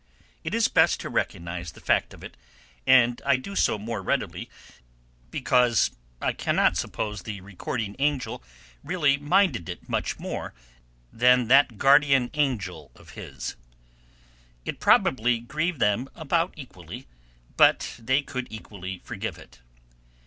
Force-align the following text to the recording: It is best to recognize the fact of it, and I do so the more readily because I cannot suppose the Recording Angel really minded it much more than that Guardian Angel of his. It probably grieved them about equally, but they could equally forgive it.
It 0.43 0.55
is 0.55 0.67
best 0.67 0.99
to 1.01 1.09
recognize 1.11 1.73
the 1.73 1.79
fact 1.79 2.11
of 2.15 2.23
it, 2.23 2.35
and 2.87 3.21
I 3.23 3.35
do 3.37 3.55
so 3.55 3.73
the 3.77 3.83
more 3.83 4.01
readily 4.01 4.49
because 5.29 5.91
I 6.19 6.33
cannot 6.33 6.75
suppose 6.75 7.21
the 7.21 7.39
Recording 7.41 7.95
Angel 7.99 8.43
really 8.83 9.17
minded 9.17 9.69
it 9.69 9.87
much 9.87 10.17
more 10.17 10.55
than 11.13 11.49
that 11.49 11.77
Guardian 11.77 12.31
Angel 12.33 12.89
of 12.95 13.11
his. 13.11 13.55
It 14.65 14.79
probably 14.79 15.37
grieved 15.37 15.79
them 15.79 16.09
about 16.15 16.55
equally, 16.57 17.05
but 17.55 17.93
they 17.99 18.23
could 18.23 18.47
equally 18.49 19.03
forgive 19.05 19.37
it. 19.37 19.59